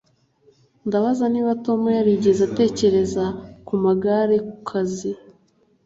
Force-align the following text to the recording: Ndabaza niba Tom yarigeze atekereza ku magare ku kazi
Ndabaza 0.87 1.25
niba 1.33 1.51
Tom 1.65 1.81
yarigeze 1.97 2.41
atekereza 2.49 3.23
ku 3.67 3.73
magare 3.83 4.35
ku 4.47 4.55
kazi 4.69 5.11